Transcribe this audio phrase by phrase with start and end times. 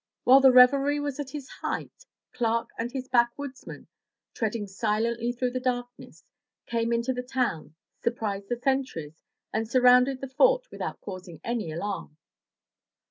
[0.23, 3.85] While the revelry was at its height, Clark and his backwoodsmen,
[4.33, 6.23] tread ing silently through the darkness,
[6.65, 9.13] came into the town, surprised the sentries,
[9.53, 12.17] and surrounded the fort without causing any alarm.